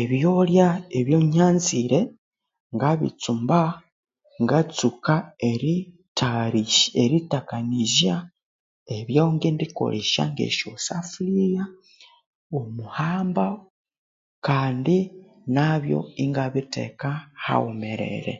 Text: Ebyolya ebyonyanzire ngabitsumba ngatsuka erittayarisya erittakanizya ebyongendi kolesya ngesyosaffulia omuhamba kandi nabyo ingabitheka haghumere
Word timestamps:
Ebyolya 0.00 0.68
ebyonyanzire 0.98 2.00
ngabitsumba 2.76 3.60
ngatsuka 4.42 5.14
erittayarisya 5.50 6.88
erittakanizya 7.02 8.14
ebyongendi 8.96 9.66
kolesya 9.78 10.22
ngesyosaffulia 10.32 11.62
omuhamba 12.58 13.46
kandi 14.46 14.98
nabyo 15.54 15.98
ingabitheka 16.22 17.10
haghumere 17.44 18.32